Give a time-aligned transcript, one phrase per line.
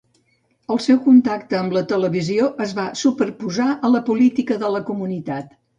[0.75, 5.59] El seu contacte amb la televisió es va superposar a la política de la comunitat.